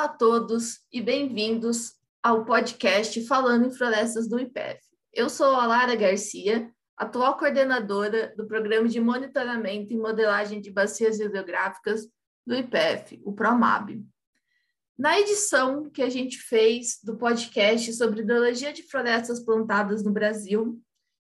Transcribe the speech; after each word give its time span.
Olá 0.00 0.08
a 0.08 0.16
todos 0.16 0.78
e 0.90 0.98
bem-vindos 1.02 1.92
ao 2.22 2.46
podcast 2.46 3.22
Falando 3.26 3.66
em 3.66 3.70
Florestas 3.70 4.26
do 4.26 4.40
IPEF. 4.40 4.80
Eu 5.12 5.28
sou 5.28 5.54
a 5.54 5.66
Lara 5.66 5.94
Garcia, 5.94 6.72
atual 6.96 7.36
coordenadora 7.36 8.32
do 8.34 8.46
Programa 8.46 8.88
de 8.88 8.98
Monitoramento 8.98 9.92
e 9.92 9.98
Modelagem 9.98 10.58
de 10.58 10.70
Bacias 10.70 11.20
Hidrográficas 11.20 12.08
do 12.46 12.56
IPEF, 12.56 13.20
o 13.26 13.34
PROMAB. 13.34 14.02
Na 14.98 15.20
edição 15.20 15.90
que 15.90 16.00
a 16.00 16.08
gente 16.08 16.38
fez 16.38 16.98
do 17.04 17.18
podcast 17.18 17.92
sobre 17.92 18.22
hidrologia 18.22 18.72
de 18.72 18.84
florestas 18.84 19.44
plantadas 19.44 20.02
no 20.02 20.10
Brasil, 20.10 20.80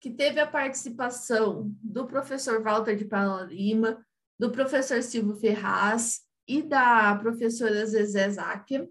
que 0.01 0.11
teve 0.11 0.39
a 0.39 0.47
participação 0.47 1.75
do 1.83 2.07
professor 2.07 2.63
Walter 2.63 2.95
de 2.95 3.05
Paula 3.05 3.43
Lima, 3.43 4.01
do 4.39 4.49
professor 4.49 5.03
Silvio 5.03 5.35
Ferraz 5.35 6.21
e 6.51 6.63
da 6.63 7.15
professora 7.15 7.87
Zezé 7.87 8.29
Záquia, 8.29 8.89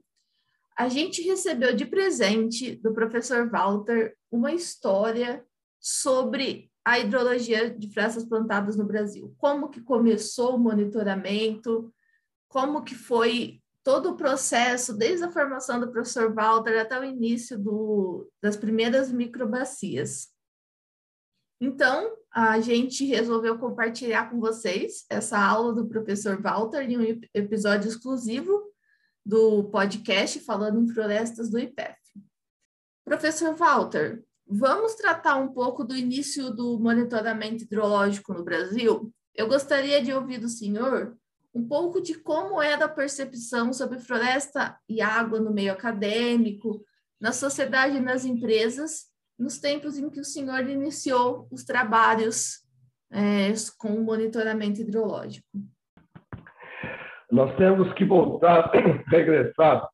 a 0.78 0.88
gente 0.88 1.22
recebeu 1.22 1.76
de 1.76 1.86
presente 1.86 2.74
do 2.78 2.94
professor 2.94 3.50
Walter 3.50 4.16
uma 4.32 4.54
história 4.54 5.44
sobre 5.78 6.72
a 6.86 6.98
hidrologia 7.00 7.70
de 7.70 7.92
florestas 7.92 8.24
plantadas 8.24 8.78
no 8.78 8.86
Brasil. 8.86 9.36
Como 9.38 9.70
que 9.70 9.82
começou 9.82 10.56
o 10.56 10.60
monitoramento, 10.60 11.94
como 12.48 12.82
que 12.82 12.96
foi 12.96 13.62
todo 13.84 14.12
o 14.12 14.16
processo, 14.16 14.98
desde 14.98 15.26
a 15.26 15.32
formação 15.32 15.82
do 15.82 15.92
professor 15.92 16.34
Walter 16.34 16.80
até 16.80 16.98
o 16.98 17.04
início 17.04 17.60
do, 17.60 18.32
das 18.42 18.56
primeiras 18.56 19.12
microbacias. 19.12 20.30
Então, 21.60 22.16
a 22.32 22.60
gente 22.60 23.06
resolveu 23.06 23.58
compartilhar 23.58 24.30
com 24.30 24.40
vocês 24.40 25.06
essa 25.10 25.38
aula 25.38 25.74
do 25.74 25.88
professor 25.88 26.42
Walter 26.42 26.82
em 26.82 26.98
um 26.98 27.22
episódio 27.34 27.90
exclusivo 27.90 28.72
do 29.26 29.66
podcast 29.66 30.40
Falando 30.40 30.80
em 30.80 30.94
Florestas 30.94 31.50
do 31.50 31.60
IPEF. 31.60 31.98
Professor 33.04 33.56
Walter, 33.56 34.24
vamos 34.48 34.96
tratar 34.96 35.36
um 35.36 35.50
pouco 35.50 35.84
do 35.84 35.96
início 35.96 36.52
do 36.52 36.80
monitoramento 36.80 37.64
hidrológico 37.64 38.34
no 38.34 38.44
Brasil? 38.44 39.12
Eu 39.36 39.48
gostaria 39.48 40.02
de 40.02 40.14
ouvir 40.14 40.38
do 40.38 40.48
senhor 40.48 41.18
um 41.54 41.68
pouco 41.68 42.00
de 42.00 42.14
como 42.14 42.62
é 42.62 42.74
a 42.74 42.88
percepção 42.88 43.74
sobre 43.74 44.00
floresta 44.00 44.78
e 44.88 45.02
água 45.02 45.40
no 45.40 45.52
meio 45.52 45.74
acadêmico, 45.74 46.86
na 47.20 47.32
sociedade 47.32 47.98
e 47.98 48.02
nas 48.02 48.24
empresas, 48.24 49.09
nos 49.40 49.58
tempos 49.58 49.98
em 49.98 50.10
que 50.10 50.20
o 50.20 50.26
senhor 50.26 50.70
iniciou 50.70 51.48
os 51.50 51.64
trabalhos 51.64 52.64
é, 53.12 53.54
com 53.78 53.96
o 53.96 54.04
monitoramento 54.04 54.82
hidrológico? 54.82 55.48
Nós 57.32 57.56
temos 57.56 57.94
que 57.94 58.04
voltar, 58.04 58.72
regressar 59.08 59.88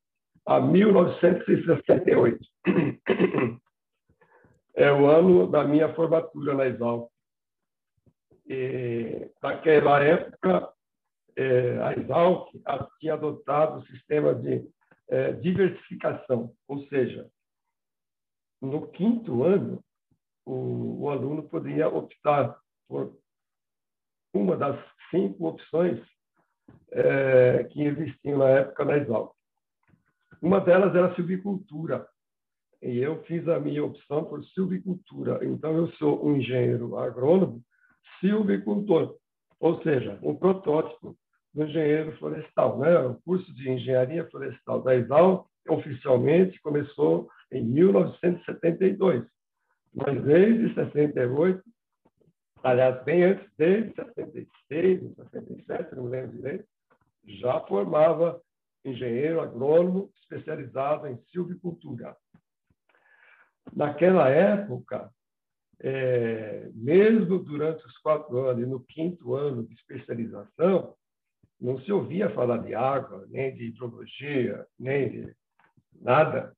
a 0.47 0.59
1968. 0.59 2.39
É 4.77 4.91
o 4.91 5.05
ano 5.05 5.49
da 5.49 5.63
minha 5.63 5.93
formatura 5.93 6.53
na 6.53 6.65
Exalc. 6.65 7.09
E, 8.45 9.31
naquela 9.41 10.03
época, 10.03 10.69
é, 11.37 11.79
a 11.81 11.93
Exalc 11.93 12.49
tinha 12.99 13.13
adotado 13.13 13.79
o 13.79 13.85
sistema 13.85 14.35
de 14.35 14.67
é, 15.07 15.31
diversificação, 15.31 16.51
ou 16.67 16.85
seja, 16.87 17.25
no 18.65 18.87
quinto 18.87 19.43
ano, 19.43 19.83
o, 20.45 21.03
o 21.03 21.09
aluno 21.09 21.43
poderia 21.43 21.87
optar 21.87 22.57
por 22.87 23.17
uma 24.33 24.55
das 24.57 24.77
cinco 25.09 25.47
opções 25.47 25.99
é, 26.91 27.63
que 27.65 27.81
existiam 27.83 28.39
na 28.39 28.49
época 28.49 28.85
na 28.85 28.97
Exalc. 28.97 29.33
Uma 30.41 30.59
delas 30.59 30.95
era 30.95 31.15
silvicultura, 31.15 32.07
e 32.81 32.99
eu 32.99 33.23
fiz 33.23 33.47
a 33.47 33.59
minha 33.59 33.83
opção 33.83 34.25
por 34.25 34.43
silvicultura. 34.45 35.43
Então, 35.43 35.75
eu 35.75 35.87
sou 35.93 36.25
um 36.25 36.35
engenheiro 36.35 36.97
agrônomo 36.97 37.63
silvicultor, 38.19 39.15
ou 39.59 39.81
seja, 39.81 40.19
um 40.21 40.35
protótipo 40.35 41.15
do 41.53 41.63
engenheiro 41.63 42.15
florestal. 42.17 42.77
Né? 42.79 42.97
O 42.99 43.15
curso 43.21 43.51
de 43.55 43.69
engenharia 43.69 44.29
florestal 44.29 44.81
da 44.81 44.95
Exalc 44.95 45.47
oficialmente 45.67 46.61
começou 46.61 47.27
em 47.55 47.63
1972. 47.63 49.25
Mas 49.93 50.23
desde 50.23 50.73
68, 50.73 51.63
aliás, 52.61 53.03
bem 53.05 53.23
antes, 53.23 53.49
desde 53.57 53.95
76, 53.95 55.15
77, 55.15 55.95
não 55.95 56.05
lembro 56.05 56.35
direito, 56.35 56.67
já 57.23 57.61
formava 57.61 58.41
engenheiro 58.83 59.41
agrônomo 59.41 60.11
especializado 60.21 61.07
em 61.07 61.17
silvicultura. 61.31 62.15
Naquela 63.73 64.29
época, 64.29 65.09
é, 65.79 66.69
mesmo 66.73 67.39
durante 67.39 67.85
os 67.85 67.97
quatro 67.99 68.37
anos 68.47 68.63
e 68.63 68.65
no 68.65 68.81
quinto 68.81 69.33
ano 69.33 69.65
de 69.65 69.73
especialização, 69.73 70.95
não 71.59 71.79
se 71.79 71.91
ouvia 71.91 72.29
falar 72.31 72.57
de 72.57 72.75
água, 72.75 73.25
nem 73.29 73.55
de 73.55 73.65
hidrologia, 73.65 74.67
nem 74.77 75.09
de 75.09 75.35
nada 76.01 76.53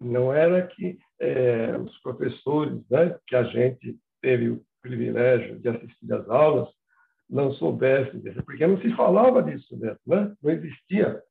não 0.00 0.32
era 0.32 0.66
que 0.66 0.98
é, 1.20 1.76
os 1.76 1.98
professores, 2.00 2.80
né, 2.90 3.16
que 3.26 3.34
a 3.34 3.44
gente 3.44 3.96
teve 4.20 4.50
o 4.50 4.62
privilégio 4.80 5.58
de 5.58 5.68
assistir 5.68 6.12
às 6.12 6.28
aulas, 6.28 6.68
não 7.28 7.52
soubessem 7.52 8.20
disso, 8.20 8.42
porque 8.44 8.66
não 8.66 8.80
se 8.80 8.90
falava 8.94 9.42
disso 9.42 9.76
mesmo, 9.76 9.98
né? 10.06 10.34
não 10.42 10.50
existia 10.50 11.22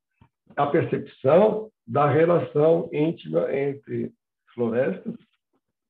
a 0.55 0.67
percepção 0.67 1.71
da 1.85 2.09
relação 2.09 2.89
íntima 2.93 3.51
entre 3.53 4.13
florestas 4.53 5.15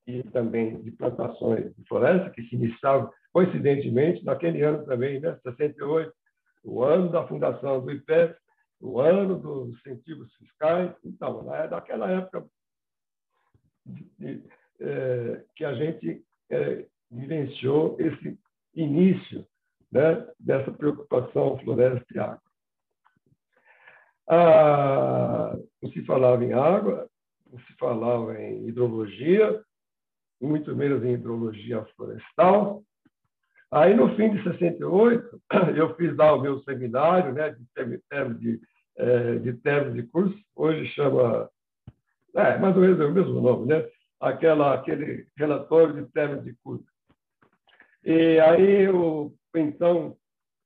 e 0.06 0.22
também 0.22 0.80
de 0.80 0.90
plantações 0.92 1.74
de 1.76 1.84
floresta, 1.86 2.30
que 2.30 2.42
se 2.44 2.54
iniciavam 2.54 3.10
coincidentemente 3.32 4.24
naquele 4.24 4.62
ano 4.62 4.84
também, 4.86 5.20
né, 5.20 5.38
68, 5.42 6.12
o 6.64 6.82
ano 6.82 7.10
da 7.10 7.26
fundação 7.26 7.84
do 7.84 7.90
IPEF, 7.90 8.34
o 8.80 9.00
ano 9.00 9.38
dos 9.38 9.70
incentivos 9.78 10.32
fiscais. 10.34 10.92
Então, 11.04 11.42
naquela 11.42 12.10
época 12.10 12.40
de, 12.40 12.48
é, 14.80 15.44
que 15.56 15.64
a 15.64 15.74
gente 15.74 16.22
é, 16.50 16.84
vivenciou 17.10 17.96
esse 17.98 18.38
início 18.74 19.46
né, 19.90 20.26
dessa 20.38 20.70
preocupação 20.70 21.58
floresta 21.58 22.04
e 22.14 22.18
água. 22.18 22.42
Ah, 24.28 25.56
não 25.82 25.90
se 25.90 26.04
falava 26.04 26.44
em 26.44 26.52
água, 26.52 27.08
não 27.50 27.58
se 27.60 27.72
falava 27.78 28.38
em 28.38 28.68
hidrologia, 28.68 29.62
muito 30.40 30.76
menos 30.76 31.02
em 31.02 31.14
hidrologia 31.14 31.84
florestal. 31.96 32.82
Aí, 33.70 33.94
no 33.94 34.14
fim 34.16 34.30
de 34.30 34.42
68, 34.42 35.42
eu 35.76 35.94
fiz 35.96 36.14
lá 36.16 36.34
o 36.34 36.40
meu 36.40 36.60
seminário 36.60 37.32
né, 37.32 37.50
de 37.50 37.98
termo 38.08 38.34
de, 38.34 38.60
é, 38.96 39.36
de, 39.36 39.52
de 39.52 40.02
curso, 40.04 40.38
hoje 40.54 40.86
chama 40.92 41.48
é, 42.38 42.58
mais 42.58 42.76
ou 42.76 42.82
menos 42.82 43.00
é 43.00 43.04
o 43.04 43.12
mesmo 43.12 43.40
nome, 43.40 43.66
né? 43.66 43.88
Aquela, 44.20 44.74
aquele 44.74 45.26
relatório 45.36 45.94
de 45.94 46.12
término 46.12 46.42
de 46.42 46.54
curso. 46.62 46.84
E 48.04 48.38
aí 48.40 48.88
o 48.88 49.32
então 49.54 50.16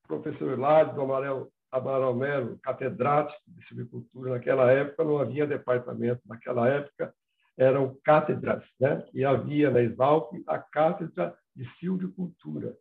professor 0.06 0.52
Hilário 0.52 0.94
do 0.94 1.00
Amaral, 1.00 1.48
Amaral 1.70 2.14
Melo, 2.14 2.58
catedrático 2.62 3.40
de 3.46 3.66
silvicultura, 3.66 4.32
naquela 4.32 4.70
época 4.70 5.04
não 5.04 5.18
havia 5.18 5.46
departamento, 5.46 6.20
naquela 6.26 6.68
época 6.68 7.14
eram 7.56 7.96
cátedras, 8.04 8.62
né? 8.78 9.04
E 9.14 9.24
havia 9.24 9.70
na 9.70 9.80
Exalc 9.80 10.32
a 10.46 10.58
cátedra 10.58 11.34
de 11.54 11.68
silvicultura, 11.78 12.74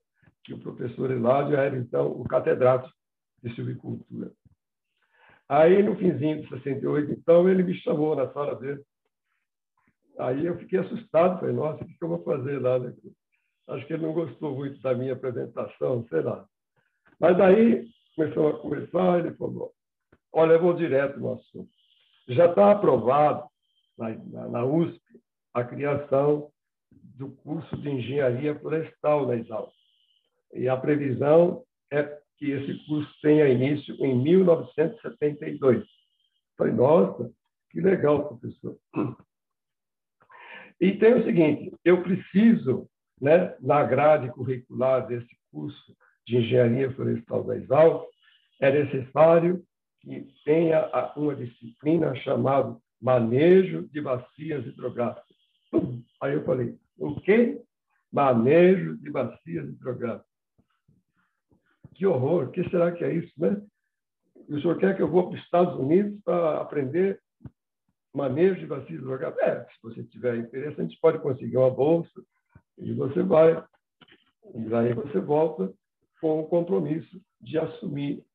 que 0.44 0.54
o 0.54 0.60
professor 0.60 1.12
Hilário 1.12 1.56
era 1.56 1.76
então 1.78 2.08
o 2.08 2.24
catedrático 2.26 2.94
de 3.44 3.54
silvicultura. 3.56 4.32
Aí, 5.52 5.84
no 5.84 5.98
finzinho 5.98 6.42
de 6.42 6.48
68, 6.48 7.12
então, 7.12 7.50
ele 7.50 7.64
me 7.64 7.76
chamou 7.82 8.16
na 8.16 8.32
sala 8.32 8.56
dele. 8.56 8.82
Aí 10.18 10.46
eu 10.46 10.58
fiquei 10.58 10.80
assustado, 10.80 11.40
falei, 11.40 11.54
nossa, 11.54 11.84
o 11.84 11.88
que 11.88 11.98
eu 12.00 12.08
vou 12.08 12.24
fazer 12.24 12.60
lá? 12.60 12.80
Né? 12.80 12.94
Acho 13.68 13.86
que 13.86 13.94
ele 13.94 14.04
não 14.04 14.14
gostou 14.14 14.56
muito 14.56 14.82
da 14.82 14.94
minha 14.94 15.14
apresentação, 15.14 16.06
sei 16.08 16.22
lá. 16.22 16.46
Mas 17.20 17.38
aí 17.40 17.86
começou 18.16 18.48
a 18.48 18.60
conversar, 18.60 19.20
ele 19.20 19.36
falou, 19.36 19.74
Olha, 20.34 20.54
eu 20.54 20.62
vou 20.62 20.74
direto 20.74 21.20
no 21.20 21.34
assunto. 21.34 21.70
Já 22.30 22.46
está 22.46 22.72
aprovado 22.72 23.46
na, 23.98 24.10
na, 24.10 24.48
na, 24.48 24.66
USP 24.66 25.02
a 25.54 25.64
criação 25.64 26.50
do 26.92 27.32
curso 27.32 27.76
de 27.78 27.90
engenharia 27.90 28.58
florestal 28.58 29.28
na 29.28 29.36
Exalc. 29.36 29.74
E 30.54 30.70
a 30.70 30.78
previsão 30.78 31.64
é 31.92 32.18
que 32.42 32.50
esse 32.50 32.74
curso 32.88 33.14
tenha 33.22 33.48
início 33.48 33.96
em 34.04 34.18
1972. 34.18 35.86
Falei, 36.58 36.74
nossa, 36.74 37.32
que 37.70 37.80
legal, 37.80 38.30
professor. 38.30 38.76
E 40.82 40.94
tem 40.94 41.14
o 41.14 41.24
seguinte, 41.24 41.72
eu 41.86 42.02
preciso, 42.02 42.90
né, 43.22 43.56
na 43.62 43.84
grade 43.84 44.32
curricular 44.32 45.06
desse 45.06 45.30
curso 45.52 45.96
de 46.26 46.38
engenharia 46.38 46.92
florestal 46.94 47.44
da 47.44 47.58
Exalc, 47.58 48.08
é 48.60 48.72
necessário 48.72 49.64
que 50.00 50.34
tenha 50.44 50.90
uma 51.16 51.36
disciplina 51.36 52.16
chamada 52.16 52.76
manejo 53.00 53.88
de 53.90 54.02
bacias 54.02 54.66
hidrográficas. 54.66 55.38
Aí 56.20 56.34
eu 56.34 56.44
falei, 56.44 56.76
o 56.98 57.22
quê? 57.22 57.62
Manejo 58.12 58.98
de 58.98 59.12
bacias 59.12 59.70
hidrográficas. 59.70 60.31
Que 62.02 62.08
horror, 62.08 62.46
o 62.46 62.52
que 62.52 62.68
será 62.72 62.92
que 62.92 63.04
é 63.04 63.14
isso, 63.14 63.32
né? 63.38 63.62
E 64.50 64.56
o 64.56 64.60
senhor 64.60 64.76
quer 64.80 64.96
que 64.96 65.04
eu 65.04 65.08
vou 65.08 65.30
para 65.30 65.38
os 65.38 65.44
Estados 65.44 65.80
Unidos 65.80 66.20
para 66.24 66.60
aprender 66.60 67.22
manejo 68.12 68.60
de 68.60 68.66
bacias 68.66 69.00
hidrográficas? 69.00 69.48
É, 69.48 69.64
se 69.66 69.84
você 69.84 70.04
tiver 70.06 70.38
interesse, 70.38 70.82
a 70.82 70.84
gente 70.84 71.00
pode 71.00 71.20
conseguir 71.20 71.58
uma 71.58 71.70
bolsa 71.70 72.10
e 72.80 72.92
você 72.96 73.22
vai. 73.22 73.64
E 74.56 74.74
aí 74.74 74.96
você 74.96 75.20
volta 75.20 75.72
com 76.20 76.40
o 76.40 76.48
compromisso 76.48 77.22
de 77.40 77.60
assumir 77.60 78.26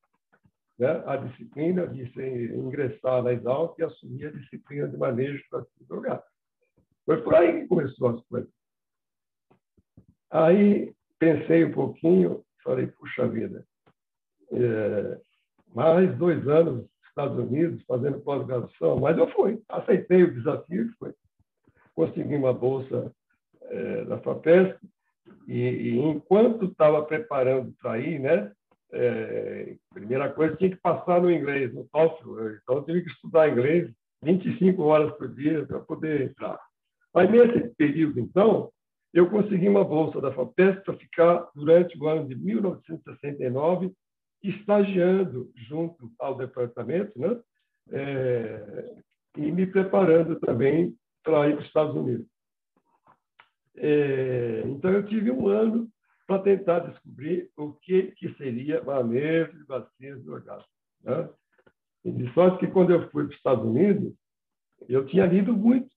né, 0.78 1.02
a 1.04 1.16
disciplina 1.16 1.88
de 1.88 2.08
se 2.12 2.54
ingressar 2.54 3.24
na 3.24 3.32
Exalc 3.32 3.76
e 3.80 3.82
assumir 3.82 4.26
a 4.26 4.30
disciplina 4.30 4.86
de 4.86 4.96
manejo 4.96 5.42
para 5.50 5.64
se 5.64 5.84
drogar. 5.88 6.22
Foi 7.04 7.20
por 7.20 7.34
aí 7.34 7.62
que 7.62 7.66
começou 7.66 8.10
as 8.10 8.24
coisas. 8.26 8.50
Aí 10.30 10.94
pensei 11.18 11.64
um 11.64 11.72
pouquinho, 11.72 12.46
falei, 12.66 12.86
puxa 12.88 13.26
vida, 13.28 13.64
é, 14.52 15.20
mais 15.74 16.16
dois 16.18 16.46
anos 16.48 16.74
nos 16.82 17.08
Estados 17.08 17.38
Unidos 17.38 17.82
fazendo 17.86 18.20
pós-graduação, 18.20 18.98
mas 18.98 19.16
eu 19.16 19.30
fui, 19.30 19.62
aceitei 19.68 20.24
o 20.24 20.34
desafio, 20.34 20.92
foi. 20.98 21.14
consegui 21.94 22.34
uma 22.34 22.52
bolsa 22.52 23.12
é, 23.62 24.04
da 24.04 24.18
FAPESP, 24.18 24.78
e, 25.46 25.60
e 25.60 25.98
enquanto 25.98 26.66
estava 26.66 27.02
preparando 27.04 27.72
para 27.80 27.98
ir, 27.98 28.18
né, 28.18 28.52
é, 28.92 29.76
primeira 29.92 30.32
coisa, 30.32 30.56
tinha 30.56 30.70
que 30.70 30.76
passar 30.76 31.20
no 31.20 31.30
inglês, 31.30 31.72
no 31.72 31.84
TOEFL. 31.88 32.56
Então, 32.62 32.76
eu 32.76 32.84
tive 32.84 33.02
que 33.02 33.10
estudar 33.10 33.48
inglês 33.48 33.90
25 34.22 34.82
horas 34.82 35.12
por 35.16 35.28
dia 35.34 35.66
para 35.66 35.80
poder 35.80 36.22
entrar. 36.22 36.58
Mas 37.14 37.30
nesse 37.30 37.74
período, 37.76 38.20
então, 38.20 38.70
eu 39.18 39.30
consegui 39.30 39.66
uma 39.66 39.82
bolsa 39.82 40.20
da 40.20 40.30
FAPESP 40.30 40.84
para 40.84 40.96
ficar 40.98 41.48
durante 41.54 41.98
o 41.98 42.06
ano 42.06 42.28
de 42.28 42.34
1969 42.34 43.90
estagiando 44.42 45.50
junto 45.54 46.12
ao 46.18 46.36
departamento, 46.36 47.18
né? 47.18 47.40
É, 47.92 48.94
e 49.38 49.50
me 49.50 49.66
preparando 49.66 50.38
também 50.40 50.94
para 51.22 51.48
ir 51.48 51.52
para 51.52 51.60
os 51.60 51.66
Estados 51.66 51.96
Unidos. 51.96 52.26
É, 53.76 54.62
então, 54.66 54.90
eu 54.92 55.06
tive 55.06 55.30
um 55.30 55.48
ano 55.48 55.88
para 56.26 56.42
tentar 56.42 56.80
descobrir 56.80 57.50
o 57.56 57.72
que, 57.72 58.12
que 58.12 58.34
seria 58.34 58.84
manejo 58.84 59.52
de 59.52 59.64
vacinas 59.64 60.22
do 60.24 60.32
orgasmo. 60.32 60.68
Né? 61.02 61.28
E 62.04 62.32
sorte 62.34 62.58
que, 62.58 62.72
quando 62.72 62.92
eu 62.92 63.10
fui 63.10 63.24
para 63.24 63.30
os 63.30 63.36
Estados 63.36 63.64
Unidos, 63.64 64.12
eu 64.88 65.06
tinha 65.06 65.24
lido 65.24 65.54
muito, 65.54 65.88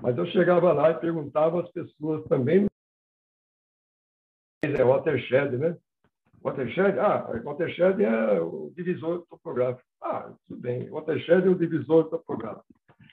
mas 0.00 0.16
eu 0.16 0.26
chegava 0.26 0.72
lá 0.72 0.90
e 0.90 1.00
perguntava 1.00 1.62
às 1.62 1.70
pessoas 1.70 2.24
também. 2.28 2.66
É 4.62 4.84
watershed, 4.84 5.56
né? 5.56 5.76
Watershed? 6.42 6.98
Ah, 6.98 7.28
watershed 7.44 8.02
é 8.02 8.40
o 8.40 8.72
divisor 8.74 9.26
topográfico. 9.28 9.88
Ah, 10.00 10.32
tudo 10.46 10.60
bem. 10.60 10.88
Watershed 10.90 11.46
é 11.46 11.50
o 11.50 11.58
divisor 11.58 12.08
topográfico. 12.08 12.66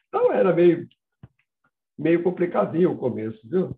Então, 0.08 0.32
era 0.32 0.54
meio, 0.54 0.88
meio 1.98 2.24
complicadinho 2.24 2.92
o 2.92 2.98
começo, 2.98 3.40
viu? 3.48 3.76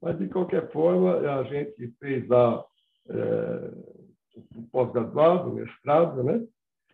Mas, 0.00 0.18
de 0.18 0.28
qualquer 0.28 0.70
forma, 0.70 1.18
a 1.18 1.44
gente 1.44 1.94
fez 1.98 2.28
lá 2.28 2.64
é, 3.08 3.70
um 4.56 4.66
pós-graduado, 4.66 5.52
mestrado, 5.52 6.22
né? 6.22 6.46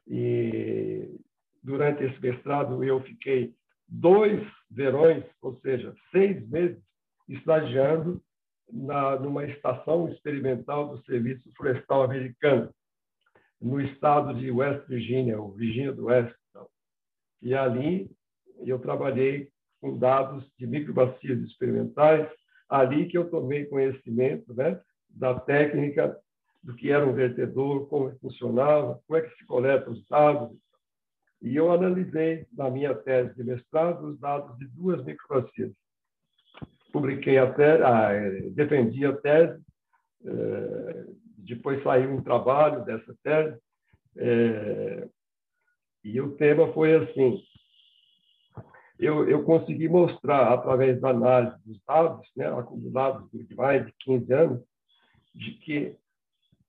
E 0.07 1.19
durante 1.63 2.05
esse 2.05 2.21
mestrado 2.21 2.83
eu 2.83 3.01
fiquei 3.01 3.55
dois 3.89 4.43
verões, 4.71 5.25
ou 5.41 5.59
seja, 5.61 5.95
seis 6.11 6.47
meses, 6.49 6.83
estagiando 7.29 8.23
na, 8.71 9.19
numa 9.19 9.45
estação 9.45 10.09
experimental 10.09 10.89
do 10.89 11.05
Serviço 11.05 11.51
Florestal 11.57 12.03
Americano, 12.03 12.73
no 13.61 13.81
estado 13.81 14.35
de 14.35 14.51
West 14.51 14.87
Virginia, 14.89 15.41
ou 15.41 15.53
Virgínia 15.53 15.93
do 15.93 16.07
Oeste. 16.07 16.35
Então. 16.51 16.67
E 17.41 17.55
ali 17.55 18.11
eu 18.65 18.79
trabalhei 18.79 19.49
com 19.81 19.99
dados 19.99 20.45
de 20.59 20.67
microbacias 20.67 21.41
experimentais, 21.41 22.29
ali 22.69 23.07
que 23.07 23.19
eu 23.19 23.29
tomei 23.29 23.67
conhecimento 23.67 24.55
né, 24.55 24.81
da 25.11 25.39
técnica, 25.39 26.17
do 26.63 26.75
que 26.75 26.91
era 26.91 27.07
um 27.07 27.13
vertedor, 27.13 27.89
como 27.89 28.17
funcionava, 28.19 29.01
como 29.07 29.19
é 29.19 29.23
que 29.23 29.37
se 29.37 29.45
coleta 29.45 29.91
os 29.91 30.07
dados. 30.07 30.57
E 31.43 31.57
eu 31.57 31.73
analisei, 31.73 32.47
na 32.53 32.71
minha 32.71 32.95
tese 32.95 33.35
de 33.35 33.43
mestrado, 33.43 34.07
os 34.07 34.21
dados 34.21 34.57
de 34.59 34.67
duas 34.69 35.05
microbacias. 35.05 35.73
Publiquei 36.93 37.37
a 37.37 37.53
tese, 37.53 37.83
ah, 37.83 38.11
defendi 38.53 39.05
a 39.05 39.17
tese, 39.17 39.61
eh, 40.25 41.07
depois 41.39 41.83
saiu 41.83 42.13
um 42.13 42.23
trabalho 42.23 42.85
dessa 42.85 43.13
tese, 43.25 43.59
eh, 44.17 45.09
e 46.05 46.21
o 46.21 46.37
tema 46.37 46.73
foi 46.73 46.95
assim, 46.95 47.43
eu, 48.99 49.29
eu 49.29 49.43
consegui 49.43 49.89
mostrar, 49.89 50.53
através 50.53 51.01
da 51.01 51.11
análise 51.11 51.57
dos 51.65 51.81
dados, 51.85 52.29
né, 52.37 52.47
acumulados 52.47 53.29
de 53.33 53.55
mais 53.57 53.85
de 53.85 53.93
15 53.99 54.33
anos, 54.33 54.63
de 55.35 55.53
que 55.55 55.97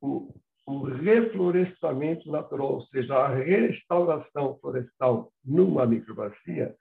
o, 0.01 0.33
o 0.65 0.83
reflorestamento 0.83 2.31
natural, 2.31 2.75
ou 2.75 2.81
seja, 2.87 3.15
a 3.15 3.27
restauração 3.27 4.57
florestal 4.59 5.31
numa 5.43 5.85
microbacia, 5.85 6.75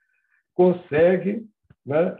consegue 0.54 1.46
né, 1.84 2.16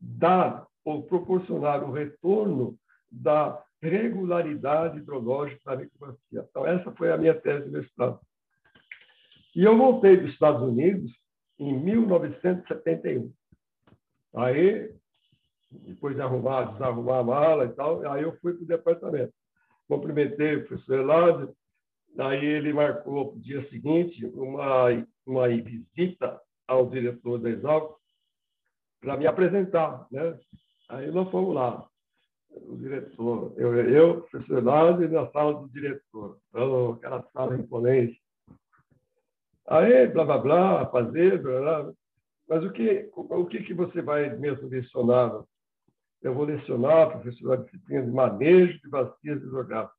dar 0.00 0.66
ou 0.84 1.02
proporcionar 1.04 1.82
o 1.82 1.92
retorno 1.92 2.76
da 3.10 3.62
regularidade 3.80 4.98
hidrológica 4.98 5.60
da 5.64 5.76
microbacia. 5.76 6.46
Então, 6.48 6.66
essa 6.66 6.92
foi 6.92 7.10
a 7.10 7.16
minha 7.16 7.34
tese 7.34 7.64
de 7.64 7.70
mestrado. 7.70 8.20
E 9.54 9.64
eu 9.64 9.76
voltei 9.76 10.16
dos 10.16 10.30
Estados 10.30 10.62
Unidos 10.62 11.12
em 11.58 11.76
1971. 11.78 13.32
Aí, 14.34 14.94
depois 15.70 16.14
de 16.14 16.22
arrumar, 16.22 16.72
desarrumar 16.72 17.18
a 17.18 17.24
mala 17.24 17.64
e 17.64 17.72
tal, 17.72 18.08
aí 18.10 18.22
eu 18.22 18.36
fui 18.38 18.54
para 18.54 18.62
o 18.62 18.66
departamento. 18.66 19.32
Cumprimentei 19.92 20.56
o 20.56 20.66
professor 20.66 21.00
Elásio, 21.00 21.54
daí 22.16 22.42
ele 22.42 22.72
marcou 22.72 23.34
o 23.34 23.38
dia 23.38 23.68
seguinte 23.68 24.24
uma, 24.24 24.86
uma 25.26 25.48
visita 25.48 26.40
ao 26.66 26.88
diretor 26.88 27.38
da 27.38 27.50
Exalc 27.50 27.98
para 29.02 29.18
me 29.18 29.26
apresentar. 29.26 30.06
Né? 30.10 30.38
Aí 30.88 31.10
nós 31.10 31.30
fomos 31.30 31.54
lá, 31.54 31.86
o 32.52 32.74
diretor, 32.78 33.52
eu, 33.58 33.74
eu 33.90 34.22
professor 34.22 34.58
Elásio, 34.60 35.10
na 35.10 35.30
sala 35.30 35.60
do 35.60 35.68
diretor, 35.68 36.38
então, 36.48 36.92
aquela 36.92 37.22
sala 37.30 37.58
imponente. 37.58 38.18
Aí, 39.68 40.06
blá, 40.06 40.24
blá, 40.24 40.38
blá, 40.38 40.86
fazer, 40.86 41.42
blá, 41.42 41.60
blá. 41.60 41.92
Mas 42.48 42.64
o 42.64 42.72
que, 42.72 43.10
o 43.14 43.44
que, 43.44 43.62
que 43.62 43.74
você 43.74 44.00
vai 44.00 44.34
mesmo 44.38 44.68
lecionar? 44.68 45.44
Eu 46.22 46.34
vou 46.34 46.44
lecionar, 46.44 47.10
professor, 47.10 47.52
a 47.52 47.56
disciplina 47.56 48.04
de 48.04 48.10
manejo 48.10 48.80
de 48.80 48.88
bacias 48.88 49.42
hidrográficas. 49.42 49.96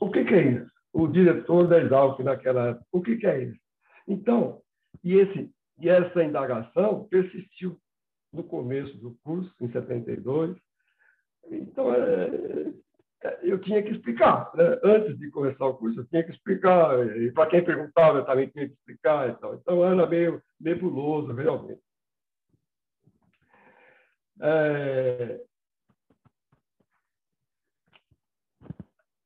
O 0.00 0.10
que, 0.10 0.24
que 0.24 0.34
é 0.34 0.52
isso? 0.52 0.70
O 0.92 1.06
diretor 1.06 1.66
da 1.66 1.80
Exalc 1.80 2.20
naquela 2.20 2.68
época. 2.68 2.86
O 2.92 3.00
que, 3.00 3.16
que 3.16 3.26
é 3.26 3.44
isso? 3.44 3.60
Então, 4.06 4.60
e, 5.02 5.14
esse, 5.14 5.50
e 5.78 5.88
essa 5.88 6.22
indagação 6.22 7.04
persistiu 7.04 7.78
no 8.32 8.44
começo 8.44 8.96
do 8.98 9.16
curso, 9.24 9.52
em 9.60 9.70
72. 9.72 10.56
Então, 11.50 11.94
é, 11.94 12.72
eu 13.42 13.58
tinha 13.60 13.82
que 13.82 13.92
explicar. 13.92 14.50
Né? 14.54 14.78
Antes 14.82 15.18
de 15.18 15.30
começar 15.30 15.66
o 15.66 15.74
curso, 15.74 16.00
eu 16.00 16.06
tinha 16.06 16.22
que 16.22 16.32
explicar. 16.32 16.98
E 17.16 17.32
para 17.32 17.48
quem 17.48 17.64
perguntava, 17.64 18.18
eu 18.18 18.24
também 18.24 18.48
tinha 18.48 18.66
que 18.66 18.74
explicar. 18.74 19.30
Então, 19.30 19.54
então 19.54 19.84
era 19.84 20.06
meio 20.06 20.42
nebuloso, 20.60 21.32
realmente. 21.32 21.80
É... 24.40 25.40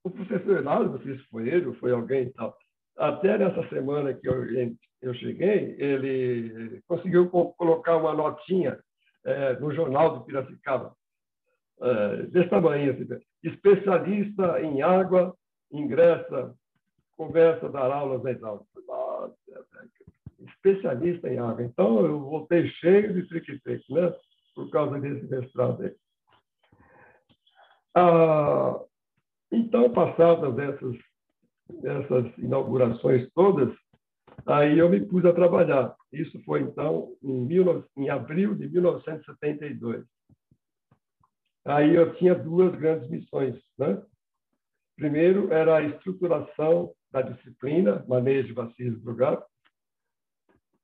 O 0.02 0.10
professor 0.10 0.62
sei 1.02 1.18
se 1.18 1.24
foi 1.74 1.92
alguém 1.92 2.24
e 2.24 2.30
tal, 2.30 2.56
até 2.96 3.36
nessa 3.36 3.68
semana 3.68 4.14
que 4.14 4.28
eu, 4.28 4.44
eu 5.02 5.14
cheguei, 5.14 5.76
ele 5.78 6.82
conseguiu 6.86 7.28
colocar 7.28 7.96
uma 7.96 8.14
notinha 8.14 8.78
é, 9.24 9.58
no 9.58 9.72
jornal 9.74 10.18
do 10.18 10.24
Piracicaba, 10.24 10.94
é, 11.80 12.22
desse 12.24 12.48
tamanho, 12.48 12.92
assim, 12.92 13.06
especialista 13.42 14.60
em 14.60 14.82
água, 14.82 15.34
ingressa, 15.72 16.54
conversa, 17.16 17.68
dar 17.68 17.90
aulas 17.90 18.22
nas 18.22 18.42
aulas. 18.42 18.66
Nossa, 18.86 19.34
especialista 20.48 21.28
em 21.28 21.38
água. 21.38 21.62
Então, 21.62 22.04
eu 22.04 22.20
voltei 22.20 22.68
cheio 22.68 23.14
de 23.14 23.28
trique-trique, 23.28 23.92
né? 23.92 24.12
Por 24.54 24.70
causa 24.70 24.98
desse 25.00 25.26
mestrado 25.26 25.82
aí. 25.82 25.94
Ah, 27.94 28.80
então, 29.50 29.92
passadas 29.92 30.58
essas, 30.58 30.96
essas 31.82 32.38
inaugurações 32.38 33.28
todas, 33.34 33.74
aí 34.46 34.78
eu 34.78 34.88
me 34.88 35.00
pus 35.00 35.24
a 35.24 35.32
trabalhar. 35.32 35.94
Isso 36.12 36.40
foi, 36.44 36.62
então, 36.62 37.16
em, 37.22 37.48
em 37.96 38.08
abril 38.08 38.54
de 38.54 38.68
1972. 38.68 40.04
Aí 41.64 41.94
eu 41.94 42.14
tinha 42.16 42.34
duas 42.34 42.74
grandes 42.76 43.08
missões. 43.10 43.60
Né? 43.78 44.00
Primeiro 44.96 45.52
era 45.52 45.76
a 45.76 45.82
estruturação 45.82 46.92
da 47.10 47.22
disciplina, 47.22 48.04
manejo 48.06 48.48
de 48.48 48.54
vacilos 48.54 49.02
drogados, 49.02 49.44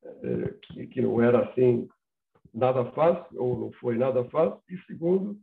é, 0.04 0.54
que, 0.62 0.86
que 0.88 1.02
não 1.02 1.22
era 1.22 1.48
assim 1.48 1.88
nada 2.56 2.86
fácil, 2.92 3.40
ou 3.40 3.58
não 3.58 3.72
foi 3.72 3.98
nada 3.98 4.24
fácil. 4.24 4.60
E 4.68 4.78
segundo, 4.86 5.38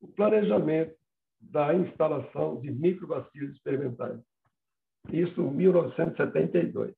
o 0.00 0.08
planejamento 0.08 0.94
da 1.40 1.74
instalação 1.74 2.60
de 2.60 2.70
microbacilos 2.70 3.56
experimentais. 3.56 4.20
Isso 5.10 5.40
em 5.40 5.50
1972. 5.50 6.94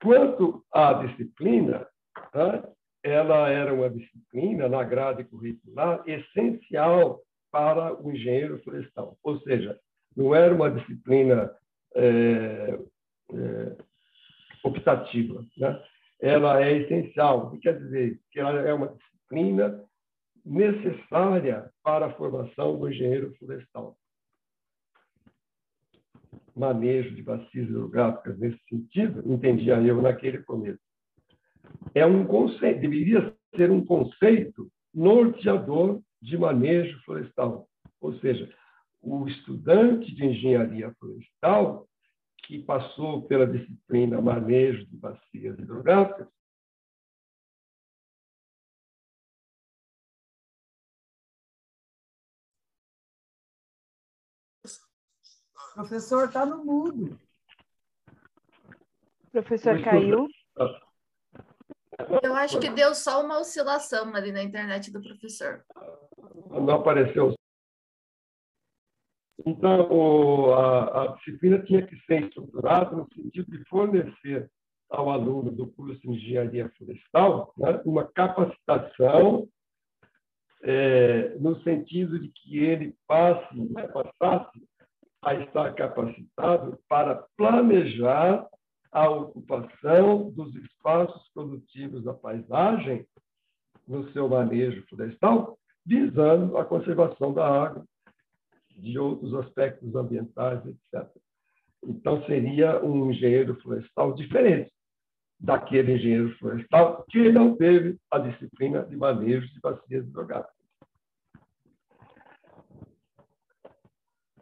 Quanto 0.00 0.64
à 0.72 0.92
disciplina, 0.92 1.86
tá? 2.32 2.68
ela 3.02 3.48
era 3.48 3.74
uma 3.74 3.90
disciplina 3.90 4.68
na 4.68 4.84
grade 4.84 5.24
curricular 5.24 6.02
essencial 6.06 7.20
para 7.50 8.00
o 8.00 8.12
engenheiro 8.12 8.62
florestal. 8.62 9.16
Ou 9.22 9.40
seja, 9.40 9.78
não 10.16 10.34
era 10.34 10.54
uma 10.54 10.70
disciplina 10.70 11.52
é, 11.94 12.78
é, 13.32 13.76
optativa. 14.62 15.44
Né? 15.56 15.82
Ela 16.26 16.60
é 16.60 16.78
essencial. 16.78 17.56
Quer 17.62 17.78
dizer? 17.78 18.20
Que 18.32 18.40
ela 18.40 18.60
é 18.60 18.74
uma 18.74 18.88
disciplina 18.88 19.84
necessária 20.44 21.70
para 21.84 22.06
a 22.06 22.12
formação 22.14 22.78
do 22.78 22.88
engenheiro 22.88 23.32
florestal. 23.38 23.96
Manejo 26.54 27.14
de 27.14 27.22
bacias 27.22 27.68
hidrográficas 27.68 28.38
nesse 28.38 28.58
sentido, 28.68 29.22
entendia 29.30 29.80
eu 29.80 30.02
naquele 30.02 30.42
começo. 30.42 30.80
É 31.94 32.04
um 32.04 32.26
conceito, 32.26 32.80
deveria 32.80 33.32
ser 33.54 33.70
um 33.70 33.84
conceito 33.84 34.68
norteador 34.92 36.00
de 36.20 36.36
manejo 36.36 36.98
florestal. 37.04 37.68
Ou 38.00 38.18
seja, 38.18 38.52
o 39.00 39.28
estudante 39.28 40.12
de 40.12 40.24
engenharia 40.24 40.92
florestal 40.98 41.86
que 42.46 42.62
passou 42.62 43.22
pela 43.22 43.46
disciplina 43.46 44.20
manejo 44.20 44.86
de 44.86 44.96
bacias 44.96 45.58
hidrográficas 45.58 46.28
Professor, 55.76 56.24
está 56.24 56.46
no 56.46 56.64
mudo. 56.64 57.20
Professor 59.30 59.82
caiu. 59.82 60.26
Eu 62.22 62.34
acho 62.34 62.58
que 62.58 62.70
deu 62.70 62.94
só 62.94 63.22
uma 63.22 63.38
oscilação 63.38 64.14
ali 64.14 64.32
na 64.32 64.42
internet 64.42 64.90
do 64.90 65.02
professor. 65.02 65.62
Não 66.48 66.76
apareceu. 66.76 67.34
Então, 69.44 70.54
a, 70.54 71.02
a 71.02 71.06
disciplina 71.16 71.58
tinha 71.58 71.86
que 71.86 71.96
ser 72.06 72.24
estruturada 72.24 72.96
no 72.96 73.06
sentido 73.14 73.50
de 73.50 73.64
fornecer 73.64 74.50
ao 74.88 75.10
aluno 75.10 75.50
do 75.50 75.66
curso 75.66 76.00
de 76.00 76.10
engenharia 76.10 76.70
florestal 76.76 77.52
né, 77.56 77.80
uma 77.84 78.04
capacitação 78.04 79.48
é, 80.62 81.36
no 81.38 81.60
sentido 81.62 82.18
de 82.18 82.28
que 82.28 82.58
ele 82.58 82.94
passe, 83.06 83.54
né, 83.54 83.86
passasse 83.88 84.62
a 85.22 85.34
estar 85.34 85.74
capacitado 85.74 86.78
para 86.88 87.26
planejar 87.36 88.46
a 88.92 89.10
ocupação 89.10 90.30
dos 90.30 90.54
espaços 90.54 91.28
produtivos 91.34 92.04
da 92.04 92.14
paisagem 92.14 93.06
no 93.86 94.10
seu 94.12 94.28
manejo 94.28 94.84
florestal, 94.88 95.58
visando 95.84 96.56
a 96.56 96.64
conservação 96.64 97.32
da 97.32 97.46
água, 97.46 97.84
de 98.76 98.98
outros 98.98 99.34
aspectos 99.34 99.94
ambientais, 99.94 100.60
etc. 100.66 101.08
Então, 101.84 102.24
seria 102.26 102.84
um 102.84 103.10
engenheiro 103.10 103.60
florestal 103.62 104.14
diferente 104.14 104.72
daquele 105.38 105.94
engenheiro 105.94 106.36
florestal 106.38 107.04
que 107.08 107.30
não 107.30 107.56
teve 107.56 107.98
a 108.10 108.18
disciplina 108.18 108.84
de 108.84 108.96
manejo 108.96 109.46
de 109.52 109.60
bacias 109.60 110.06
hidrográficas. 110.06 110.56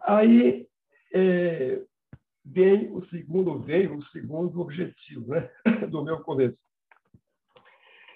Aí, 0.00 0.66
é, 1.12 1.82
veio 2.44 2.96
o 2.96 3.06
segundo 3.06 3.58
veio 3.60 3.96
o 3.96 4.04
segundo 4.06 4.60
objetivo 4.60 5.28
né, 5.28 5.50
do 5.90 6.04
meu 6.04 6.20
começo. 6.20 6.58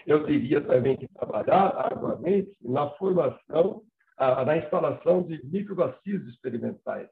Eu 0.07 0.25
teria 0.25 0.61
também 0.61 0.97
que 0.97 1.09
trabalhar 1.09 1.77
arduamente 1.77 2.51
na 2.63 2.89
formação, 2.91 3.83
na 4.19 4.57
instalação 4.57 5.23
de 5.23 5.45
microbacias 5.47 6.27
experimentais. 6.27 7.09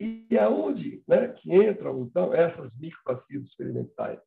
E 0.00 0.36
aonde 0.38 1.02
né, 1.06 1.28
que 1.28 1.54
entram, 1.54 2.02
então, 2.02 2.34
essas 2.34 2.72
microbacias 2.76 3.44
experimentais? 3.44 4.20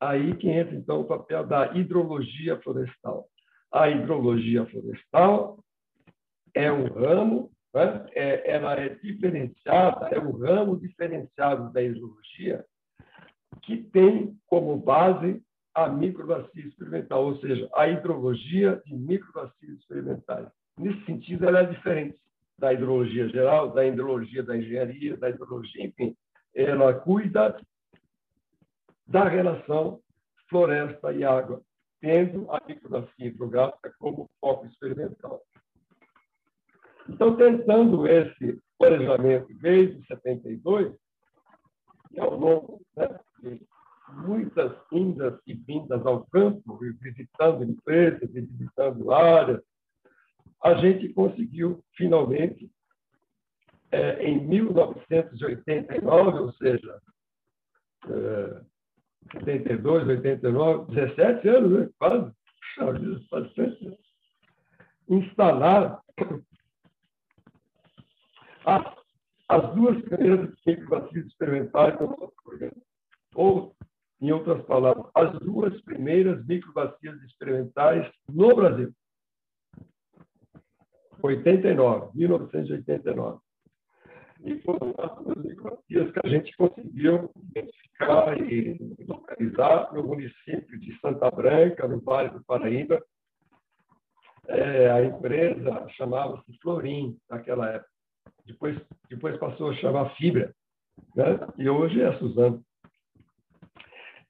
Aí 0.00 0.36
que 0.36 0.48
entra, 0.48 0.74
então, 0.74 1.00
o 1.00 1.06
papel 1.06 1.46
da 1.46 1.74
hidrologia 1.74 2.60
florestal. 2.60 3.28
A 3.72 3.88
hidrologia 3.88 4.66
florestal 4.66 5.64
é 6.52 6.70
um 6.70 6.86
ramo, 6.86 7.50
né? 7.74 8.06
é, 8.12 8.50
ela 8.50 8.74
é 8.74 8.90
diferenciada, 8.90 10.08
é 10.08 10.18
um 10.18 10.32
ramo 10.32 10.78
diferenciado 10.78 11.72
da 11.72 11.82
hidrologia 11.82 12.64
que 13.62 13.82
tem 13.82 14.38
como 14.46 14.76
base 14.76 15.42
a 15.74 15.88
microbacia 15.88 16.66
experimental, 16.66 17.24
ou 17.24 17.36
seja, 17.38 17.68
a 17.74 17.88
hidrologia 17.88 18.80
de 18.86 18.94
microbacias 18.94 19.78
experimentais. 19.78 20.48
Nesse 20.78 21.04
sentido, 21.04 21.46
ela 21.46 21.60
é 21.60 21.66
diferente 21.66 22.18
da 22.58 22.72
hidrologia 22.72 23.28
geral, 23.28 23.70
da 23.70 23.84
hidrologia 23.84 24.42
da 24.42 24.56
engenharia, 24.56 25.16
da 25.16 25.30
hidrologia, 25.30 25.86
enfim. 25.86 26.16
Ela 26.54 26.94
cuida 26.94 27.56
da 29.06 29.28
relação 29.28 30.00
floresta 30.48 31.12
e 31.12 31.24
água, 31.24 31.60
tendo 32.00 32.50
a 32.50 32.60
microbacia 32.66 33.26
hidrográfica 33.26 33.92
como 33.98 34.30
foco 34.40 34.66
experimental. 34.66 35.42
Então, 37.08 37.36
tentando 37.36 38.06
esse 38.06 38.62
planejamento 38.78 39.52
desde 39.60 40.06
72, 40.06 40.94
e 42.12 42.20
ao 42.20 42.38
longo 42.38 42.80
né, 42.96 43.08
muitas 44.12 44.72
indas 44.92 45.38
e 45.46 45.54
vindas 45.54 46.04
ao 46.06 46.26
campo, 46.26 46.78
visitando 47.00 47.64
empresas, 47.64 48.30
visitando 48.30 49.12
áreas, 49.12 49.62
a 50.62 50.74
gente 50.74 51.08
conseguiu, 51.10 51.84
finalmente, 51.96 52.70
é, 53.90 54.24
em 54.24 54.46
1989, 54.46 56.38
ou 56.38 56.52
seja, 56.54 57.00
é, 58.08 58.60
72, 59.32 60.08
89, 60.08 60.94
17 60.94 61.48
anos, 61.48 61.72
né? 61.72 61.88
quase, 61.98 62.32
bastante, 63.30 63.98
instalar 65.08 66.02
as, 68.64 68.96
as 69.48 69.74
duas 69.74 70.02
primeiras 70.02 70.50
vacinas 70.88 71.26
experimentais 71.26 71.98
nosso. 72.00 72.32
Ou, 73.34 73.74
em 74.20 74.32
outras 74.32 74.64
palavras, 74.64 75.06
as 75.14 75.38
duas 75.40 75.78
primeiras 75.82 76.44
microbacias 76.46 77.20
experimentais 77.22 78.10
no 78.28 78.54
Brasil. 78.54 78.92
89, 81.22 82.10
1989. 82.14 83.38
E 84.44 84.60
foram 84.60 84.94
as 84.98 85.36
microbacias 85.36 86.12
que 86.12 86.20
a 86.22 86.28
gente 86.28 86.56
conseguiu 86.56 87.30
identificar 87.50 88.38
e 88.38 88.76
localizar 89.06 89.92
no 89.94 90.04
município 90.04 90.78
de 90.78 90.98
Santa 91.00 91.30
Branca, 91.30 91.88
no 91.88 92.00
Vale 92.00 92.30
do 92.30 92.44
Paraíba, 92.44 93.02
é, 94.48 94.90
a 94.90 95.04
empresa 95.04 95.88
chamava-se 95.90 96.58
Florim 96.60 97.16
naquela 97.30 97.70
época. 97.70 97.90
Depois, 98.44 98.78
depois 99.08 99.38
passou 99.38 99.70
a 99.70 99.74
chamar 99.74 100.14
Fibra, 100.16 100.54
né? 101.14 101.24
e 101.56 101.68
hoje 101.68 102.02
é 102.02 102.08
a 102.08 102.18
Suzano. 102.18 102.62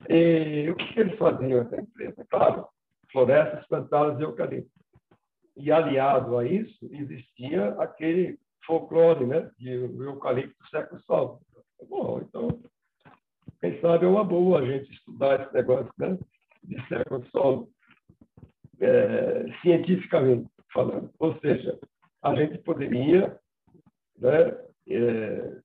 E 0.08 0.68
o 0.70 0.76
que 0.76 1.00
eles 1.00 1.16
faziam 1.18 1.62
essa 1.62 1.80
empresa? 1.80 2.26
Claro, 2.28 2.66
florestas 3.10 3.66
plantadas 3.66 4.16
de 4.18 4.24
eucalipto. 4.24 4.70
E 5.56 5.70
aliado 5.70 6.36
a 6.36 6.44
isso, 6.44 6.88
existia 6.90 7.68
aquele 7.78 8.38
folclore 8.66 9.24
né, 9.26 9.50
de 9.58 9.70
eucalipto 9.70 10.56
seca 10.68 10.96
o 10.96 11.00
sol. 11.02 11.40
Bom, 11.88 12.20
então, 12.20 12.48
quem 13.60 13.80
sabe 13.80 14.04
é 14.04 14.08
uma 14.08 14.24
boa 14.24 14.60
a 14.60 14.66
gente 14.66 14.92
estudar 14.92 15.40
esse 15.40 15.54
negócio 15.54 15.92
né, 15.98 16.18
de 16.64 16.88
seca 16.88 17.16
o 17.16 17.24
solo 17.30 17.68
é, 18.80 19.46
cientificamente 19.62 20.48
falando. 20.72 21.10
Ou 21.18 21.38
seja, 21.40 21.78
a 22.22 22.34
gente 22.34 22.58
poderia 22.58 23.38
né, 24.18 24.58
é, 24.88 25.60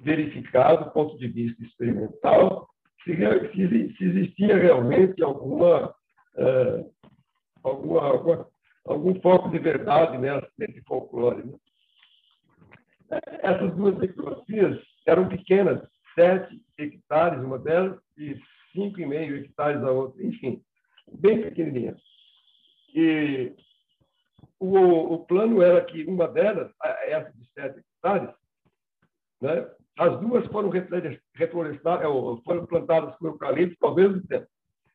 verificar 0.00 0.76
do 0.76 0.90
ponto 0.92 1.18
de 1.18 1.26
vista 1.28 1.62
experimental 1.64 2.68
se, 3.14 3.96
se, 3.96 4.04
existia 4.04 4.56
realmente 4.56 5.22
alguma, 5.22 5.94
é, 6.36 6.84
alguma, 7.62 8.02
alguma, 8.02 8.48
algum 8.84 9.20
foco 9.20 9.48
de 9.50 9.58
verdade 9.58 10.18
nesse 10.18 10.80
folclore. 10.82 11.44
Né? 11.44 13.20
Essas 13.42 13.74
duas 13.76 13.96
micrografias 13.98 14.78
eram 15.06 15.28
pequenas, 15.28 15.80
sete 16.14 16.60
hectares 16.76 17.42
uma 17.42 17.58
delas 17.58 17.98
e 18.18 18.36
cinco 18.72 19.00
e 19.00 19.06
meio 19.06 19.36
hectares 19.36 19.82
a 19.82 19.90
outra, 19.90 20.22
enfim, 20.24 20.60
bem 21.12 21.42
pequenininhas. 21.42 22.00
E 22.94 23.54
o, 24.58 25.14
o 25.14 25.24
plano 25.26 25.62
era 25.62 25.84
que 25.84 26.04
uma 26.04 26.26
delas, 26.26 26.72
essa 27.04 27.32
de 27.32 27.46
sete 27.52 27.78
hectares, 27.78 28.34
né, 29.40 29.68
as 29.98 30.20
duas 30.20 30.46
foram 30.48 30.68
reflorestadas, 31.34 32.04
é, 32.04 32.42
foram 32.44 32.66
plantadas 32.66 33.16
com 33.16 33.28
eucalipto 33.28 33.86
ao 33.86 33.94
mesmo 33.94 34.26
tempo. 34.26 34.46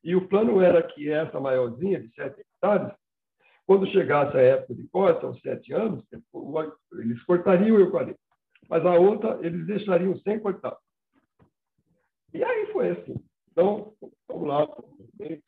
E 0.03 0.15
o 0.15 0.27
plano 0.27 0.61
era 0.61 0.81
que 0.83 1.09
essa 1.11 1.39
maiorzinha, 1.39 1.99
de 1.99 2.13
sete 2.13 2.41
hectares, 2.41 2.93
quando 3.65 3.87
chegasse 3.87 4.35
a 4.37 4.41
época 4.41 4.75
de 4.75 4.87
corte, 4.89 5.25
aos 5.25 5.39
sete 5.41 5.73
anos, 5.73 6.03
eles 6.93 7.23
cortariam 7.23 7.77
o 7.77 7.79
eucalipto. 7.79 8.21
Mas 8.69 8.85
a 8.85 8.93
outra, 8.93 9.39
eles 9.41 9.65
deixariam 9.65 10.17
sem 10.19 10.39
cortar. 10.39 10.77
E 12.33 12.43
aí 12.43 12.71
foi 12.71 12.89
assim. 12.89 13.15
Então, 13.51 13.93
vamos 14.27 14.47
lá, 14.47 14.67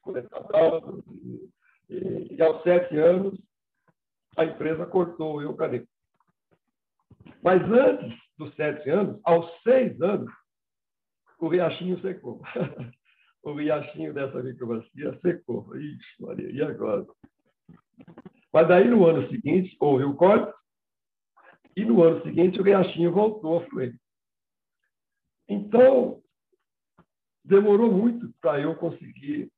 coletador, 0.02 1.04
e, 1.24 1.50
e, 1.90 2.36
e 2.36 2.42
aos 2.42 2.62
sete 2.64 2.98
anos, 2.98 3.40
a 4.36 4.46
empresa 4.46 4.86
cortou 4.86 5.36
o 5.36 5.42
eucalipto. 5.42 5.90
Mas 7.42 7.62
antes 7.64 8.23
dos 8.38 8.54
sete 8.56 8.90
anos, 8.90 9.20
aos 9.24 9.50
seis 9.62 10.00
anos, 10.02 10.32
o 11.40 11.48
riachinho 11.48 12.00
secou. 12.02 12.42
o 13.44 13.54
riachinho 13.54 14.14
dessa 14.14 14.42
microbacia 14.42 15.20
secou. 15.22 15.76
Ixi, 15.76 16.22
Maria, 16.22 16.52
e 16.52 16.62
agora? 16.62 17.06
Mas 18.52 18.68
daí, 18.68 18.88
no 18.88 19.06
ano 19.06 19.28
seguinte, 19.30 19.76
houve 19.80 20.04
o 20.04 20.16
corte, 20.16 20.54
e 21.76 21.84
no 21.84 22.04
ano 22.04 22.22
seguinte 22.24 22.60
o 22.60 22.64
riachinho 22.64 23.12
voltou 23.12 23.58
a 23.58 23.66
fluir. 23.66 23.96
Então, 25.50 26.22
demorou 27.44 27.92
muito 27.92 28.32
para 28.40 28.62
eu 28.62 28.76
conseguir 28.76 29.52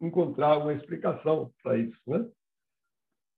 encontrar 0.00 0.58
uma 0.58 0.72
explicação 0.72 1.52
para 1.62 1.78
isso, 1.78 1.98
né? 2.06 2.28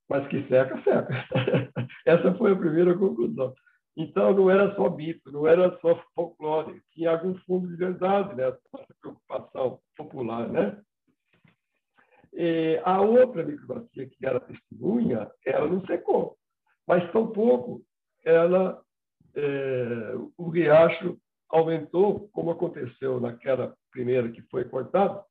Mas 0.09 0.27
que 0.29 0.47
seca, 0.49 0.83
seca. 0.83 1.25
Essa 2.07 2.35
foi 2.35 2.53
a 2.53 2.57
primeira 2.57 2.97
conclusão. 2.97 3.55
Então, 3.97 4.35
não 4.35 4.51
era 4.51 4.75
só 4.75 4.91
mito, 4.91 5.31
não 5.31 5.47
era 5.47 5.79
só 5.81 6.03
folclore, 6.15 6.83
tinha 6.93 7.13
algum 7.13 7.35
fundo 7.41 7.69
de 7.69 7.77
verdade 7.77 8.35
nessa 8.35 8.59
preocupação 9.01 9.81
popular, 9.97 10.49
né? 10.49 10.81
E 12.33 12.81
a 12.85 13.01
outra 13.01 13.45
microbacia, 13.45 14.09
que 14.09 14.27
era 14.27 14.41
testemunha, 14.41 15.31
ela 15.47 15.69
não 15.69 15.87
secou, 15.87 16.37
mas 16.87 17.11
tampouco 17.13 17.83
ela, 18.25 18.83
é, 19.37 20.15
o 20.37 20.49
riacho 20.49 21.17
aumentou, 21.49 22.29
como 22.33 22.51
aconteceu 22.51 23.21
naquela 23.21 23.77
primeira 23.93 24.29
que 24.33 24.43
foi 24.51 24.65
cortada, 24.65 25.23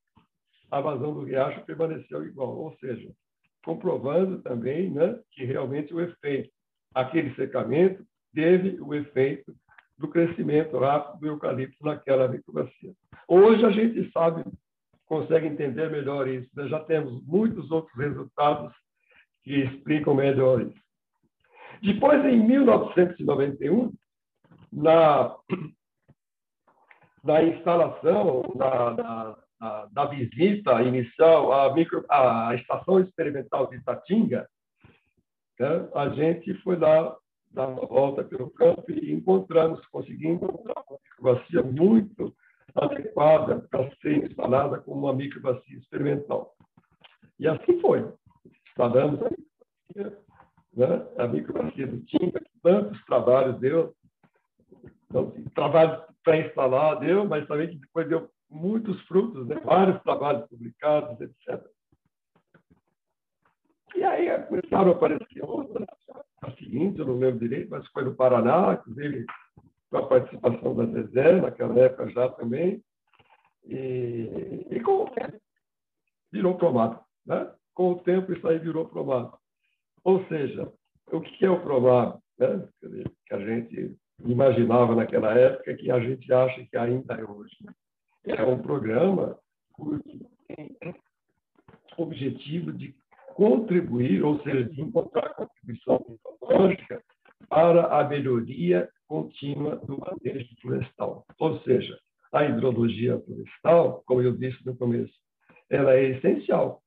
a 0.71 0.79
vazão 0.79 1.13
do 1.13 1.25
riacho 1.25 1.65
permaneceu 1.65 2.25
igual, 2.25 2.57
ou 2.57 2.77
seja, 2.77 3.11
comprovando 3.65 4.41
também 4.41 4.89
né, 4.89 5.19
que 5.31 5.43
realmente 5.43 5.93
o 5.93 5.99
efeito, 5.99 6.49
aquele 6.93 7.35
secamento, 7.35 8.05
teve 8.33 8.81
o 8.81 8.93
efeito 8.93 9.53
do 9.97 10.07
crescimento 10.07 10.77
rápido 10.77 11.19
do 11.19 11.27
eucalipto 11.27 11.83
naquela 11.85 12.27
microbacia. 12.27 12.93
Hoje 13.27 13.65
a 13.65 13.71
gente 13.71 14.11
sabe 14.11 14.43
consegue 15.05 15.45
entender 15.47 15.91
melhor 15.91 16.27
isso. 16.27 16.49
Nós 16.55 16.69
já 16.69 16.79
temos 16.79 17.23
muitos 17.25 17.69
outros 17.69 17.95
resultados 17.95 18.73
que 19.43 19.53
explicam 19.61 20.15
melhor 20.15 20.61
isso. 20.61 20.81
Depois, 21.81 22.23
em 22.25 22.39
1991, 22.39 23.93
na, 24.71 25.35
na 27.23 27.43
instalação, 27.43 28.53
na, 28.55 28.91
na, 28.91 29.37
na, 29.59 29.89
na 29.91 30.05
visita 30.05 30.81
inicial 30.81 31.51
à, 31.51 31.73
micro, 31.73 32.05
à 32.09 32.55
Estação 32.55 32.99
Experimental 32.99 33.67
de 33.67 33.77
Itatinga, 33.77 34.47
né, 35.59 35.89
a 35.93 36.09
gente 36.09 36.53
foi 36.63 36.77
lá 36.77 37.15
dar 37.53 37.67
uma 37.67 37.85
volta 37.85 38.23
pelo 38.23 38.49
campo 38.51 38.83
e 38.91 39.13
encontramos, 39.13 39.85
conseguimos 39.87 40.41
encontrar 40.41 40.83
uma 40.89 40.99
microbacia 41.03 41.63
muito 41.63 42.35
adequada 42.75 43.59
para 43.69 43.89
ser 43.97 44.25
instalada 44.25 44.79
como 44.81 45.05
uma 45.05 45.13
microbacia 45.13 45.77
experimental. 45.77 46.55
E 47.39 47.47
assim 47.47 47.79
foi. 47.79 48.11
Instalamos 48.67 49.21
a 49.21 49.29
microbacia, 49.29 50.19
né? 50.73 51.07
a 51.17 51.27
microbacia 51.27 51.87
do 51.87 51.99
Tinga, 52.01 52.39
que 52.39 52.59
tantos 52.61 53.03
trabalhos 53.05 53.59
deu, 53.59 53.93
então, 55.05 55.31
trabalho 55.53 56.03
para 56.23 56.37
instalar 56.37 56.99
deu, 56.99 57.25
mas 57.25 57.47
também 57.47 57.69
que 57.69 57.75
depois 57.75 58.07
deu 58.09 58.29
muitos 58.49 58.99
frutos, 59.03 59.47
né? 59.47 59.59
vários 59.63 60.01
trabalhos 60.01 60.47
publicados, 60.47 61.19
etc. 61.21 61.63
E 63.95 64.03
aí 64.03 64.43
começaram 64.45 64.91
a 64.91 64.95
aparecer 64.95 65.43
outras, 65.43 65.87
seguinte, 66.73 66.99
eu 66.99 67.05
não 67.05 67.19
lembro 67.19 67.39
direito, 67.39 67.69
mas 67.69 67.87
foi 67.89 68.03
no 68.03 68.15
Paraná, 68.15 68.73
inclusive 68.73 69.25
com 69.89 69.97
a 69.97 70.07
participação 70.07 70.75
da 70.75 70.85
Zezé, 70.87 71.39
naquela 71.39 71.79
época 71.79 72.09
já 72.09 72.29
também, 72.29 72.83
e, 73.63 74.67
e 74.71 74.79
com 74.81 75.03
o 75.03 75.09
tempo 75.11 75.39
virou 76.31 76.57
promado. 76.57 76.99
Né? 77.25 77.53
Com 77.75 77.91
o 77.91 77.99
tempo 77.99 78.33
isso 78.33 78.47
aí 78.47 78.57
virou 78.57 78.87
promado. 78.87 79.37
Ou 80.03 80.25
seja, 80.25 80.71
o 81.11 81.21
que 81.21 81.45
é 81.45 81.49
o 81.49 81.61
promado? 81.61 82.19
Né? 82.39 82.67
Que 83.27 83.33
a 83.35 83.39
gente 83.39 83.95
imaginava 84.25 84.95
naquela 84.95 85.33
época 85.37 85.75
que 85.75 85.91
a 85.91 85.99
gente 85.99 86.33
acha 86.33 86.65
que 86.65 86.75
ainda 86.75 87.13
é 87.13 87.23
hoje. 87.23 87.55
É 88.25 88.43
um 88.43 88.61
programa 88.61 89.37
que 89.75 90.27
tem 90.47 90.95
objetivo 91.97 92.73
de 92.73 92.95
contribuir, 93.33 94.23
ou 94.23 94.41
seja, 94.43 94.65
de 94.65 94.81
encontrar 94.81 95.33
contribuição 95.33 95.99
tecnológica 95.99 97.03
para 97.49 97.99
a 97.99 98.07
melhoria 98.07 98.89
contínua 99.07 99.75
do 99.77 99.99
manejo 99.99 100.49
florestal. 100.61 101.25
Ou 101.39 101.59
seja, 101.61 101.97
a 102.31 102.45
hidrologia 102.45 103.19
florestal, 103.19 104.03
como 104.05 104.21
eu 104.21 104.35
disse 104.35 104.65
no 104.65 104.75
começo, 104.75 105.13
ela 105.69 105.93
é 105.93 106.05
essencial 106.05 106.81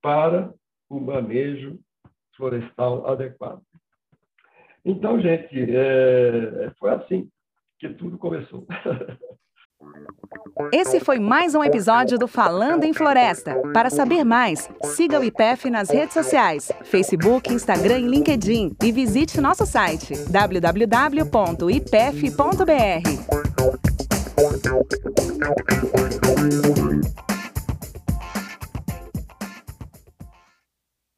para 0.00 0.52
o 0.88 1.00
manejo 1.00 1.78
florestal 2.36 3.06
adequado. 3.06 3.62
Então, 4.84 5.20
gente, 5.20 5.54
é, 5.58 6.70
foi 6.78 6.90
assim 6.90 7.30
que 7.78 7.88
tudo 7.90 8.18
começou. 8.18 8.66
Esse 10.72 11.00
foi 11.00 11.18
mais 11.18 11.54
um 11.54 11.62
episódio 11.62 12.18
do 12.18 12.26
Falando 12.28 12.84
em 12.84 12.92
Floresta. 12.92 13.54
Para 13.72 13.90
saber 13.90 14.24
mais, 14.24 14.68
siga 14.84 15.20
o 15.20 15.24
IPEF 15.24 15.68
nas 15.70 15.90
redes 15.90 16.14
sociais, 16.14 16.70
Facebook, 16.84 17.52
Instagram 17.52 18.00
e 18.00 18.08
LinkedIn 18.08 18.76
e 18.82 18.92
visite 18.92 19.40
nosso 19.40 19.66
site 19.66 20.14
www.ipef.br. 20.28 21.22